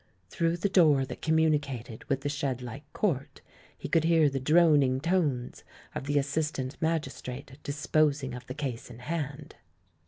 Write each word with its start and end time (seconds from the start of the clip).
Through 0.31 0.57
the 0.57 0.67
door 0.67 1.05
that 1.05 1.21
communicated 1.21 2.05
with 2.05 2.21
the 2.21 2.27
shed 2.27 2.61
hke 2.61 2.81
court, 2.91 3.41
he 3.77 3.87
could 3.87 4.03
hear 4.03 4.31
the 4.31 4.39
droning 4.39 4.99
tones 4.99 5.63
of 5.93 6.05
the 6.07 6.17
assistant 6.17 6.75
magistrate 6.81 7.59
disposing 7.61 8.33
of 8.33 8.47
the 8.47 8.55
case 8.55 8.89
in 8.89 8.97
hand. 8.97 9.57